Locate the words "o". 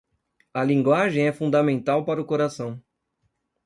2.19-2.25